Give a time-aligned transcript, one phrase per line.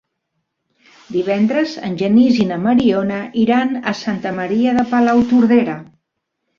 [1.17, 5.83] Divendres en Genís i na Mariona iran a Santa Maria de Palautordera.